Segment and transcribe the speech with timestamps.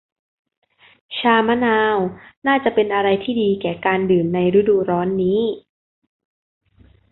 [1.17, 1.97] ชามะนาว
[2.47, 5.41] น่าจะเป็นอะไรที่ดีแก่การดื่มในฤดูร้อนนี้